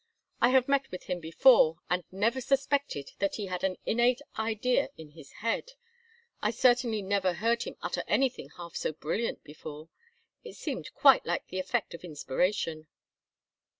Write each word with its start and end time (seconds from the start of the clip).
I 0.41 0.49
have 0.49 0.67
met 0.67 0.89
with 0.89 1.03
him 1.03 1.19
before, 1.19 1.77
and 1.87 2.03
never 2.11 2.41
suspected 2.41 3.11
that 3.19 3.35
he 3.35 3.45
had 3.45 3.63
an 3.63 3.77
innate 3.85 4.19
idea 4.35 4.89
in 4.97 5.11
his 5.11 5.31
head. 5.45 5.73
I 6.41 6.49
certainly 6.49 7.03
never 7.03 7.33
heard 7.33 7.61
him 7.61 7.75
utter 7.83 8.03
anything 8.07 8.49
half 8.57 8.75
so 8.75 8.93
brilliant 8.93 9.43
before 9.43 9.89
it 10.43 10.53
seemed 10.55 10.91
quite 10.95 11.27
like 11.27 11.49
the 11.49 11.59
effect 11.59 11.93
of 11.93 12.03
inspiration." 12.03 12.87